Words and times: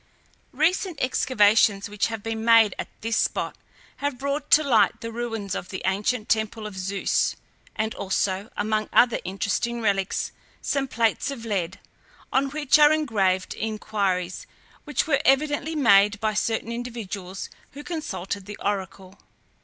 Recent 0.53 0.99
excavations 0.99 1.87
which 1.87 2.07
have 2.07 2.23
been 2.23 2.43
made 2.43 2.73
at 2.79 2.87
this 3.01 3.17
spot 3.17 3.55
have 3.97 4.17
brought 4.17 4.49
to 4.49 4.63
light 4.63 4.99
the 4.99 5.11
ruins 5.11 5.53
of 5.53 5.69
the 5.69 5.83
ancient 5.85 6.27
temple 6.27 6.65
of 6.65 6.75
Zeus, 6.75 7.35
and 7.75 7.93
also, 7.93 8.49
among 8.57 8.89
other 8.91 9.19
interesting 9.23 9.79
relics, 9.79 10.31
some 10.59 10.87
plates 10.87 11.29
of 11.29 11.45
lead, 11.45 11.79
on 12.33 12.49
which 12.49 12.79
are 12.79 12.91
engraved 12.91 13.53
inquiries 13.53 14.47
which 14.85 15.05
were 15.05 15.21
evidently 15.23 15.75
made 15.75 16.19
by 16.19 16.33
certain 16.33 16.71
individuals 16.71 17.47
who 17.73 17.83
consulted 17.83 18.47
the 18.47 18.57
oracle. 18.57 19.19